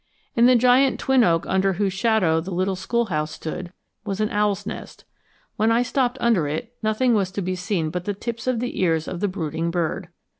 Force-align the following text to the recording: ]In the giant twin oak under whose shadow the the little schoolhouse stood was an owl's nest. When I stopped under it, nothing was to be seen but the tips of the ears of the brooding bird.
]In 0.35 0.47
the 0.47 0.55
giant 0.55 0.99
twin 0.99 1.23
oak 1.23 1.45
under 1.47 1.73
whose 1.73 1.93
shadow 1.93 2.39
the 2.41 2.49
the 2.49 2.55
little 2.55 2.75
schoolhouse 2.75 3.29
stood 3.33 3.71
was 4.03 4.19
an 4.19 4.31
owl's 4.31 4.65
nest. 4.65 5.05
When 5.57 5.71
I 5.71 5.83
stopped 5.83 6.17
under 6.19 6.47
it, 6.47 6.73
nothing 6.81 7.13
was 7.13 7.29
to 7.33 7.41
be 7.43 7.53
seen 7.55 7.91
but 7.91 8.05
the 8.05 8.15
tips 8.15 8.47
of 8.47 8.59
the 8.59 8.81
ears 8.81 9.07
of 9.07 9.19
the 9.19 9.27
brooding 9.27 9.69
bird. 9.69 10.07